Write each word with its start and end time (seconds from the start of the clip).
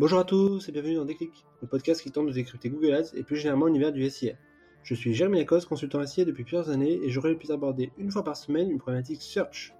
Bonjour 0.00 0.18
à 0.18 0.24
tous 0.24 0.66
et 0.66 0.72
bienvenue 0.72 0.94
dans 0.94 1.04
Déclic, 1.04 1.44
le 1.60 1.68
podcast 1.68 2.00
qui 2.00 2.10
tente 2.10 2.26
de 2.26 2.32
décrypter 2.32 2.70
Google 2.70 2.94
Ads 2.94 3.14
et 3.14 3.22
plus 3.22 3.36
généralement 3.36 3.66
l'univers 3.66 3.92
du 3.92 4.08
SIA. 4.08 4.32
Je 4.82 4.94
suis 4.94 5.12
Jérémy 5.12 5.36
Lacoste, 5.36 5.68
consultant 5.68 6.02
SIA 6.06 6.24
depuis 6.24 6.42
plusieurs 6.42 6.70
années 6.70 6.98
et 7.04 7.10
j'aurai 7.10 7.28
le 7.28 7.36
plaisir 7.36 7.56
d'aborder 7.56 7.92
une 7.98 8.10
fois 8.10 8.24
par 8.24 8.34
semaine 8.34 8.70
une 8.70 8.78
problématique 8.78 9.20
search. 9.20 9.74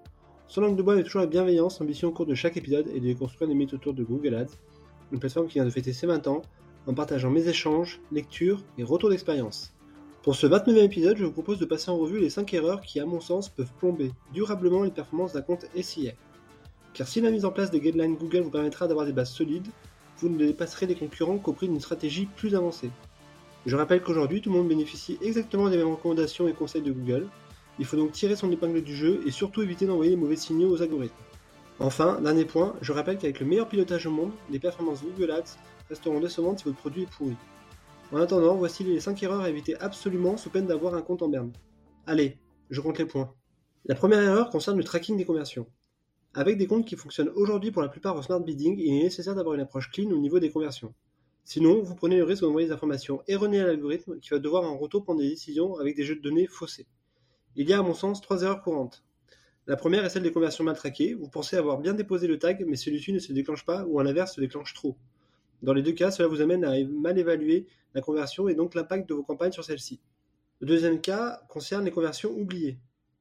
Son 0.47 0.61
langue 0.61 0.77
de 0.77 0.83
bois 0.83 0.99
est 0.99 1.05
toujours 1.05 1.23
la 1.23 1.27
bienveillance, 1.27 1.81
ambition 1.81 2.09
au 2.09 2.13
cours 2.13 2.27
de 2.27 2.35
chaque 2.35 2.59
épisode 2.59 2.87
et 2.89 3.01
de 3.01 3.07
déconstruire 3.07 3.49
des 3.49 3.55
mythes 3.55 3.73
autour 3.73 3.95
de 3.95 4.05
Google 4.05 4.35
Ads, 4.35 4.59
une 5.11 5.21
plateforme 5.21 5.47
qui 5.47 5.55
vient 5.55 5.65
de 5.65 5.71
fêter 5.71 5.95
ses 5.95 6.07
20 6.07 6.27
ans 6.27 6.43
en 6.87 6.93
partageant 6.93 7.31
mes 7.31 7.49
échanges, 7.49 7.99
lectures 8.13 8.63
et 8.77 8.85
retours 8.85 9.09
d'expérience. 9.09 9.73
Pour 10.23 10.35
ce 10.35 10.47
29e 10.47 10.85
épisode, 10.85 11.17
je 11.17 11.25
vous 11.25 11.33
propose 11.33 11.59
de 11.59 11.65
passer 11.65 11.91
en 11.91 11.97
revue 11.97 12.21
les 12.21 12.29
5 12.29 12.53
erreurs 12.53 12.83
qui, 12.83 13.01
à 13.01 13.07
mon 13.07 13.21
sens, 13.21 13.49
peuvent 13.49 13.73
plomber 13.79 14.11
durablement 14.35 14.83
les 14.83 14.91
performances 14.91 15.33
d'un 15.33 15.41
compte 15.41 15.65
SIA. 15.81 16.13
Car 16.93 17.09
si 17.09 17.23
la 17.23 17.31
mise 17.31 17.47
en 17.47 17.53
place 17.53 17.71
des 17.71 17.81
guidelines 17.81 18.17
Google 18.17 18.41
vous 18.41 18.51
permettra 18.51 18.87
d'avoir 18.87 19.07
des 19.07 19.15
bases 19.15 19.31
solides, 19.31 19.69
vous 20.21 20.29
ne 20.29 20.39
dépasserez 20.39 20.87
les 20.87 20.95
concurrents 20.95 21.39
qu'au 21.39 21.53
prix 21.53 21.69
d'une 21.69 21.81
stratégie 21.81 22.27
plus 22.27 22.55
avancée. 22.55 22.91
Je 23.67 23.77
rappelle 23.77 24.03
qu'aujourd'hui, 24.03 24.41
tout 24.41 24.51
le 24.51 24.57
monde 24.57 24.69
bénéficie 24.69 25.19
exactement 25.23 25.69
des 25.69 25.77
mêmes 25.77 25.91
recommandations 25.91 26.49
et 26.49 26.53
conseils 26.53 26.83
de 26.83 26.93
Google. 26.93 27.27
Il 27.79 27.85
faut 27.85 27.97
donc 27.97 28.13
tirer 28.13 28.37
son 28.37 28.51
épingle 28.53 28.83
du 28.83 28.95
jeu 28.95 29.21
et 29.27 29.31
surtout 29.31 29.63
éviter 29.63 29.87
d'envoyer 29.87 30.11
les 30.11 30.17
mauvais 30.17 30.37
signaux 30.37 30.71
aux 30.71 30.83
algorithmes. 30.83 31.15
Enfin, 31.79 32.21
dernier 32.21 32.45
point, 32.45 32.75
je 32.83 32.93
rappelle 32.93 33.17
qu'avec 33.17 33.41
le 33.41 33.47
meilleur 33.47 33.69
pilotage 33.69 34.07
au 34.07 34.11
monde, 34.11 34.33
les 34.51 34.59
performances 34.59 35.03
Google 35.03 35.31
Ads 35.31 35.57
resteront 35.89 36.21
décevantes 36.21 36.59
si 36.59 36.65
votre 36.65 36.77
produit 36.77 37.05
est 37.05 37.11
pourri. 37.11 37.37
En 38.13 38.19
attendant, 38.19 38.57
voici 38.57 38.85
les 38.85 39.01
5 39.01 39.23
erreurs 39.23 39.41
à 39.41 39.49
éviter 39.49 39.77
absolument 39.81 40.37
sous 40.37 40.51
peine 40.51 40.67
d'avoir 40.67 40.95
un 40.95 41.03
compte 41.03 41.23
en 41.23 41.29
berne. 41.29 41.53
Allez, 42.07 42.39
je 42.69 42.81
compte 42.81 42.99
les 42.99 43.07
points. 43.07 43.33
La 43.87 43.95
première 43.95 44.21
erreur 44.21 44.51
concerne 44.51 44.77
le 44.77 44.85
tracking 44.85 45.17
des 45.17 45.25
conversions. 45.25 45.67
Avec 46.33 46.59
des 46.59 46.69
comptes 46.69 46.87
qui 46.87 46.95
fonctionnent 46.95 47.31
aujourd'hui 47.35 47.73
pour 47.73 47.83
la 47.83 47.89
plupart 47.89 48.17
au 48.17 48.23
smart 48.23 48.39
bidding, 48.39 48.79
il 48.79 49.01
est 49.01 49.03
nécessaire 49.03 49.35
d'avoir 49.35 49.57
une 49.57 49.63
approche 49.63 49.91
clean 49.91 50.11
au 50.13 50.19
niveau 50.19 50.39
des 50.39 50.51
conversions. 50.51 50.95
Sinon, 51.45 51.83
vous 51.83 51.97
prenez 51.97 52.19
le 52.19 52.25
risque 52.25 52.43
d'envoyer 52.43 52.69
des 52.69 52.73
informations 52.73 53.21
erronées 53.27 53.61
à 53.61 53.67
l'algorithme 53.67 54.21
qui 54.21 54.31
va 54.31 54.39
devoir 54.39 54.63
en 54.63 54.79
retour 54.79 55.03
prendre 55.03 55.21
des 55.21 55.29
décisions 55.29 55.77
avec 55.79 55.97
des 55.97 56.05
jeux 56.05 56.15
de 56.15 56.21
données 56.21 56.47
faussés. 56.47 56.87
Il 57.57 57.69
y 57.69 57.73
a 57.73 57.81
à 57.81 57.83
mon 57.83 57.95
sens 57.95 58.21
trois 58.21 58.43
erreurs 58.43 58.63
courantes. 58.63 59.03
La 59.67 59.75
première 59.75 60.05
est 60.05 60.11
celle 60.11 60.23
des 60.23 60.31
conversions 60.31 60.63
mal 60.63 60.77
traquées. 60.77 61.15
Vous 61.15 61.29
pensez 61.29 61.57
avoir 61.57 61.79
bien 61.79 61.95
déposé 61.95 62.29
le 62.29 62.39
tag, 62.39 62.65
mais 62.65 62.77
celui-ci 62.77 63.13
ne 63.13 63.19
se 63.19 63.33
déclenche 63.33 63.67
pas 63.67 63.85
ou 63.87 63.99
à 63.99 64.05
l'inverse 64.05 64.37
se 64.37 64.41
déclenche 64.41 64.73
trop. 64.73 64.97
Dans 65.63 65.73
les 65.73 65.83
deux 65.83 65.93
cas, 65.93 66.13
cela 66.13 66.29
vous 66.29 66.41
amène 66.41 66.65
à 66.65 66.73
mal 66.85 67.19
évaluer 67.19 67.67
la 67.95 68.01
conversion 68.01 68.49
et 68.49 68.55
donc 68.55 68.77
l'impact 68.77 69.09
de 69.09 69.15
vos 69.15 69.25
campagnes 69.25 69.51
sur 69.51 69.65
celle-ci. 69.65 70.01
Le 70.61 70.69
deuxième 70.69 71.01
cas 71.01 71.43
concerne 71.49 71.85
les 71.85 71.91
conversions 71.91 72.31
oubliées. 72.31 72.79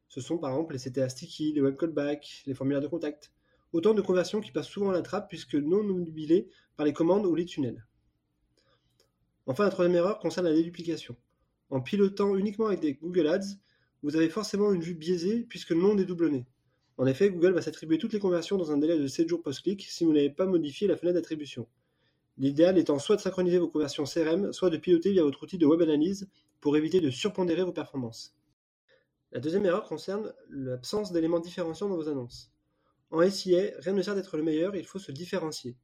Ce 0.10 0.22
sont 0.22 0.40
par 0.40 0.52
exemple 0.52 0.74
les 0.74 0.80
CTA 0.80 1.08
sticky, 1.08 1.54
les 1.54 1.62
web 1.62 1.78
callbacks, 1.78 2.44
les 2.48 2.56
formulaires 2.56 2.82
de 2.82 2.88
contact. 2.88 3.32
Autant 3.74 3.94
de 3.94 4.02
conversions 4.02 4.42
qui 4.42 4.52
passent 4.52 4.68
souvent 4.68 4.90
à 4.90 4.94
la 4.94 5.04
trappe 5.04 5.30
puisque 5.30 5.54
non 5.54 5.84
mobilées 5.84 6.50
par 6.76 6.86
les 6.86 6.94
commandes 6.94 7.28
ou 7.28 7.36
les 7.36 7.46
tunnels. 7.46 7.86
Enfin, 9.46 9.66
la 9.66 9.70
troisième 9.70 9.96
erreur 9.96 10.18
concerne 10.18 10.48
la 10.48 10.54
déduplication. 10.54 11.16
En 11.70 11.80
pilotant 11.80 12.36
uniquement 12.36 12.68
avec 12.68 12.80
des 12.80 12.96
Google 12.96 13.28
Ads, 13.28 13.58
vous 14.02 14.16
avez 14.16 14.30
forcément 14.30 14.74
une 14.74 14.82
vue 14.82 14.96
biaisée 14.96 15.46
puisque 15.48 15.70
le 15.70 15.82
nom 15.82 15.94
dédoublonné. 15.94 16.48
En 16.98 17.06
effet, 17.06 17.30
Google 17.30 17.54
va 17.54 17.62
s'attribuer 17.62 18.00
toutes 18.00 18.14
les 18.14 18.20
conversions 18.20 18.58
dans 18.58 18.72
un 18.72 18.78
délai 18.78 18.98
de 18.98 19.08
7 19.08 19.30
jours 19.30 19.44
post-clic 19.44 19.86
si 19.88 20.06
vous 20.06 20.14
n'avez 20.14 20.32
pas 20.32 20.48
modifié 20.48 20.88
la 20.88 20.98
fenêtre 20.98 21.16
d'attribution. 21.16 21.68
L'idéal 22.40 22.80
étant 22.80 22.98
soit 22.98 23.18
de 23.18 23.22
synchroniser 23.22 23.60
vos 23.60 23.68
conversions 23.68 24.06
CRM, 24.06 24.52
soit 24.54 24.72
de 24.72 24.78
piloter 24.78 25.12
via 25.12 25.24
votre 25.24 25.44
outil 25.44 25.60
de 25.60 25.66
web 25.68 25.82
analyse 25.82 26.28
pour 26.62 26.76
éviter 26.78 27.00
de 27.00 27.12
surpondérer 27.12 27.64
vos 27.64 27.72
performances. 27.74 28.39
La 29.32 29.40
deuxième 29.40 29.66
erreur 29.66 29.88
concerne 29.88 30.34
l'absence 30.50 31.12
d'éléments 31.12 31.40
différenciants 31.40 31.88
dans 31.88 31.96
vos 31.96 32.10
annonces. 32.10 32.52
En 33.12 33.28
SIA, 33.30 33.72
rien 33.78 33.94
ne 33.94 34.02
sert 34.02 34.16
d'être 34.16 34.38
le 34.38 34.44
meilleur, 34.44 34.76
il 34.76 34.86
faut 34.86 34.98
se 34.98 35.12
différencier. 35.12 35.78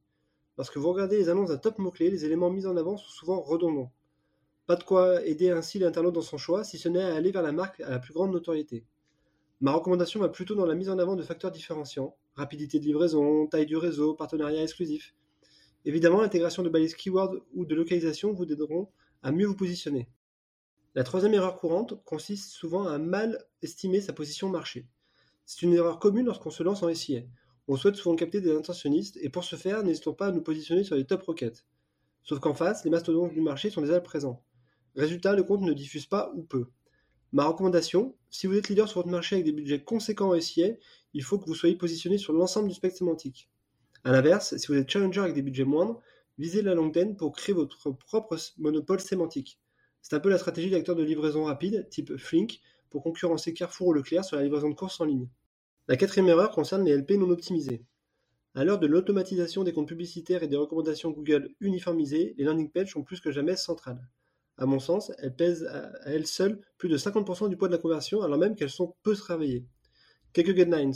Lorsque 0.58 0.76
vous 0.76 0.90
regardez 0.90 1.16
les 1.16 1.28
annonces 1.28 1.50
d'un 1.50 1.56
top 1.56 1.78
mot-clé, 1.78 2.10
les 2.10 2.24
éléments 2.24 2.50
mis 2.50 2.66
en 2.66 2.76
avant 2.76 2.96
sont 2.96 3.08
souvent 3.08 3.40
redondants. 3.40 3.92
Pas 4.66 4.74
de 4.74 4.82
quoi 4.82 5.24
aider 5.24 5.50
ainsi 5.50 5.78
l'internaute 5.78 6.14
dans 6.14 6.22
son 6.22 6.38
choix, 6.38 6.64
si 6.64 6.76
ce 6.76 6.88
n'est 6.88 7.02
à 7.02 7.14
aller 7.14 7.30
vers 7.30 7.42
la 7.42 7.52
marque 7.52 7.80
à 7.80 7.90
la 7.90 7.98
plus 8.00 8.12
grande 8.12 8.32
notoriété. 8.32 8.84
Ma 9.60 9.72
recommandation 9.72 10.18
va 10.18 10.28
plutôt 10.28 10.56
dans 10.56 10.66
la 10.66 10.74
mise 10.74 10.90
en 10.90 10.98
avant 10.98 11.14
de 11.14 11.22
facteurs 11.22 11.52
différenciants, 11.52 12.16
rapidité 12.34 12.80
de 12.80 12.84
livraison, 12.84 13.46
taille 13.46 13.66
du 13.66 13.76
réseau, 13.76 14.14
partenariat 14.14 14.62
exclusif. 14.62 15.14
Évidemment, 15.84 16.20
l'intégration 16.20 16.64
de 16.64 16.68
balises 16.68 16.96
keywords 16.96 17.36
ou 17.54 17.64
de 17.64 17.74
localisation 17.76 18.32
vous 18.32 18.44
aideront 18.44 18.88
à 19.22 19.30
mieux 19.30 19.46
vous 19.46 19.54
positionner. 19.54 20.08
La 20.96 21.04
troisième 21.04 21.34
erreur 21.34 21.56
courante 21.56 22.02
consiste 22.04 22.52
souvent 22.52 22.86
à 22.86 22.96
mal 22.96 23.44
estimer 23.60 24.00
sa 24.00 24.14
position 24.14 24.48
marché. 24.48 24.88
C'est 25.44 25.60
une 25.60 25.74
erreur 25.74 25.98
commune 25.98 26.24
lorsqu'on 26.24 26.48
se 26.48 26.62
lance 26.62 26.82
en 26.82 26.94
SIA. 26.94 27.20
On 27.68 27.76
souhaite 27.76 27.96
souvent 27.96 28.16
capter 28.16 28.40
des 28.40 28.56
intentionnistes 28.56 29.18
et 29.20 29.28
pour 29.28 29.44
ce 29.44 29.56
faire, 29.56 29.82
n'hésitons 29.82 30.14
pas 30.14 30.28
à 30.28 30.32
nous 30.32 30.40
positionner 30.40 30.84
sur 30.84 30.96
les 30.96 31.04
top 31.04 31.22
requêtes. 31.24 31.66
Sauf 32.22 32.40
qu'en 32.40 32.54
face, 32.54 32.82
les 32.82 32.90
mastodontes 32.90 33.34
du 33.34 33.42
marché 33.42 33.68
sont 33.68 33.82
déjà 33.82 34.00
présents. 34.00 34.42
Résultat, 34.94 35.36
le 35.36 35.42
compte 35.42 35.60
ne 35.60 35.74
diffuse 35.74 36.06
pas 36.06 36.32
ou 36.34 36.42
peu. 36.42 36.64
Ma 37.30 37.44
recommandation, 37.44 38.16
si 38.30 38.46
vous 38.46 38.56
êtes 38.56 38.70
leader 38.70 38.88
sur 38.88 39.00
votre 39.00 39.10
marché 39.10 39.36
avec 39.36 39.44
des 39.44 39.52
budgets 39.52 39.84
conséquents 39.84 40.34
en 40.34 40.40
SIA, 40.40 40.76
il 41.12 41.22
faut 41.22 41.38
que 41.38 41.44
vous 41.44 41.54
soyez 41.54 41.76
positionné 41.76 42.16
sur 42.16 42.32
l'ensemble 42.32 42.68
du 42.68 42.74
spectre 42.74 42.96
sémantique. 42.96 43.50
A 44.04 44.12
l'inverse, 44.12 44.56
si 44.56 44.66
vous 44.68 44.78
êtes 44.78 44.88
challenger 44.88 45.20
avec 45.20 45.34
des 45.34 45.42
budgets 45.42 45.64
moindres, 45.64 46.00
visez 46.38 46.62
la 46.62 46.74
longue 46.74 47.18
pour 47.18 47.32
créer 47.32 47.54
votre 47.54 47.90
propre 47.90 48.38
monopole 48.56 49.00
sémantique. 49.00 49.60
C'est 50.08 50.14
un 50.14 50.20
peu 50.20 50.28
la 50.30 50.38
stratégie 50.38 50.70
d'acteurs 50.70 50.94
de 50.94 51.02
livraison 51.02 51.42
rapide, 51.42 51.88
type 51.90 52.16
Flink, 52.16 52.60
pour 52.90 53.02
concurrencer 53.02 53.52
Carrefour 53.52 53.88
ou 53.88 53.92
Leclerc 53.92 54.24
sur 54.24 54.36
la 54.36 54.44
livraison 54.44 54.70
de 54.70 54.76
courses 54.76 55.00
en 55.00 55.04
ligne. 55.04 55.28
La 55.88 55.96
quatrième 55.96 56.28
erreur 56.28 56.52
concerne 56.52 56.84
les 56.84 56.96
LP 56.96 57.18
non 57.18 57.28
optimisés. 57.28 57.82
À 58.54 58.62
l'heure 58.62 58.78
de 58.78 58.86
l'automatisation 58.86 59.64
des 59.64 59.72
comptes 59.72 59.88
publicitaires 59.88 60.44
et 60.44 60.46
des 60.46 60.54
recommandations 60.54 61.10
Google 61.10 61.50
uniformisées, 61.58 62.36
les 62.38 62.44
landing 62.44 62.70
pages 62.70 62.92
sont 62.92 63.02
plus 63.02 63.18
que 63.18 63.32
jamais 63.32 63.56
centrales. 63.56 64.08
À 64.58 64.64
mon 64.64 64.78
sens, 64.78 65.10
elles 65.18 65.34
pèsent 65.34 65.64
à 65.64 65.90
elles 66.04 66.28
seules 66.28 66.60
plus 66.78 66.88
de 66.88 66.96
50% 66.96 67.48
du 67.48 67.56
poids 67.56 67.66
de 67.66 67.72
la 67.72 67.82
conversion 67.82 68.22
alors 68.22 68.38
même 68.38 68.54
qu'elles 68.54 68.70
sont 68.70 68.94
peu 69.02 69.16
travaillées. 69.16 69.66
Quelques 70.32 70.54
guidelines. 70.54 70.94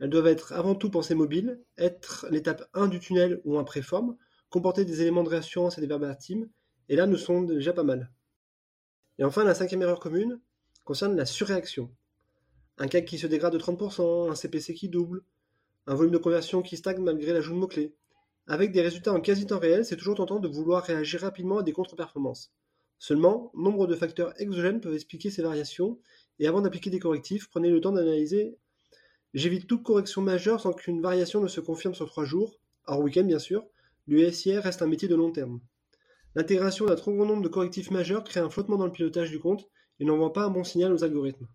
Elles 0.00 0.08
doivent 0.08 0.28
être 0.28 0.54
avant 0.54 0.74
tout 0.74 0.88
pensées 0.88 1.14
mobiles, 1.14 1.60
être 1.76 2.26
l'étape 2.30 2.66
1 2.72 2.88
du 2.88 2.98
tunnel 2.98 3.42
ou 3.44 3.58
un 3.58 3.64
préforme, 3.64 4.16
comporter 4.48 4.86
des 4.86 5.02
éléments 5.02 5.22
de 5.22 5.28
réassurance 5.28 5.76
et 5.76 5.82
des 5.82 5.86
verbatims, 5.86 6.48
et 6.88 6.96
là 6.96 7.06
nous 7.06 7.18
sommes 7.18 7.46
déjà 7.46 7.74
pas 7.74 7.84
mal. 7.84 8.10
Et 9.18 9.24
enfin, 9.24 9.44
la 9.44 9.54
cinquième 9.54 9.82
erreur 9.82 10.00
commune 10.00 10.40
concerne 10.84 11.16
la 11.16 11.26
surréaction. 11.26 11.90
Un 12.78 12.88
CAC 12.88 13.04
qui 13.04 13.18
se 13.18 13.26
dégrade 13.26 13.52
de 13.52 13.58
30%, 13.58 14.30
un 14.30 14.34
CPC 14.34 14.74
qui 14.74 14.88
double, 14.88 15.22
un 15.86 15.94
volume 15.94 16.12
de 16.12 16.18
conversion 16.18 16.62
qui 16.62 16.76
stagne 16.76 17.02
malgré 17.02 17.32
l'ajout 17.32 17.52
de 17.52 17.58
mots-clés. 17.58 17.94
Avec 18.46 18.72
des 18.72 18.80
résultats 18.80 19.12
en 19.12 19.20
quasi 19.20 19.46
temps 19.46 19.58
réel, 19.58 19.84
c'est 19.84 19.96
toujours 19.96 20.16
tentant 20.16 20.40
de 20.40 20.48
vouloir 20.48 20.82
réagir 20.82 21.20
rapidement 21.20 21.58
à 21.58 21.62
des 21.62 21.72
contre-performances. 21.72 22.52
Seulement, 22.98 23.50
nombre 23.54 23.86
de 23.86 23.94
facteurs 23.94 24.32
exogènes 24.40 24.80
peuvent 24.80 24.94
expliquer 24.94 25.30
ces 25.30 25.42
variations, 25.42 25.98
et 26.38 26.46
avant 26.46 26.60
d'appliquer 26.60 26.90
des 26.90 26.98
correctifs, 26.98 27.48
prenez 27.50 27.70
le 27.70 27.80
temps 27.80 27.92
d'analyser 27.92 28.56
J'évite 29.34 29.66
toute 29.66 29.82
correction 29.82 30.20
majeure 30.20 30.60
sans 30.60 30.74
qu'une 30.74 31.00
variation 31.00 31.40
ne 31.40 31.48
se 31.48 31.60
confirme 31.60 31.94
sur 31.94 32.06
trois 32.06 32.26
jours, 32.26 32.60
hors 32.86 33.00
week-end 33.00 33.24
bien 33.24 33.38
sûr. 33.38 33.64
L'USIR 34.06 34.62
reste 34.62 34.82
un 34.82 34.86
métier 34.86 35.08
de 35.08 35.14
long 35.14 35.32
terme. 35.32 35.60
L'intégration 36.34 36.86
d'un 36.86 36.94
trop 36.94 37.12
grand 37.12 37.26
nombre 37.26 37.42
de 37.42 37.48
correctifs 37.48 37.90
majeurs 37.90 38.24
crée 38.24 38.40
un 38.40 38.48
flottement 38.48 38.76
dans 38.76 38.86
le 38.86 38.92
pilotage 38.92 39.30
du 39.30 39.38
compte 39.38 39.68
et 40.00 40.04
n'envoie 40.04 40.32
pas 40.32 40.44
un 40.44 40.50
bon 40.50 40.64
signal 40.64 40.92
aux 40.92 41.04
algorithmes. 41.04 41.46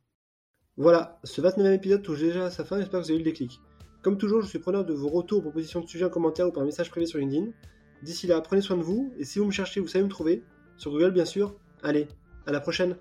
Voilà, 0.78 1.20
ce 1.24 1.42
29e 1.42 1.74
épisode 1.74 2.04
touche 2.04 2.20
déjà 2.20 2.46
à 2.46 2.50
sa 2.52 2.64
fin, 2.64 2.78
j'espère 2.78 3.00
que 3.00 3.06
vous 3.06 3.12
avez 3.12 3.20
eu 3.20 3.24
le 3.24 3.30
déclic. 3.30 3.60
Comme 4.04 4.18
toujours, 4.18 4.42
je 4.42 4.48
suis 4.48 4.60
preneur 4.60 4.86
de 4.86 4.94
vos 4.94 5.10
retours, 5.10 5.42
propositions 5.42 5.82
de 5.82 5.88
sujets 5.88 6.06
en 6.06 6.10
commentaire 6.10 6.48
ou 6.48 6.52
par 6.52 6.64
message 6.64 6.92
privé 6.92 7.08
sur 7.08 7.18
LinkedIn. 7.18 7.48
D'ici 8.04 8.28
là, 8.28 8.40
prenez 8.42 8.62
soin 8.62 8.78
de 8.78 8.84
vous, 8.84 9.12
et 9.18 9.26
si 9.26 9.40
vous 9.40 9.46
me 9.46 9.52
cherchez, 9.52 9.80
vous 9.80 9.88
savez 9.88 10.04
me 10.04 10.10
trouver, 10.10 10.44
sur 10.78 10.92
Google 10.92 11.12
bien 11.12 11.26
sûr. 11.26 11.56
Allez, 11.82 12.08
à 12.46 12.52
la 12.52 12.59
prochaine 12.59 12.96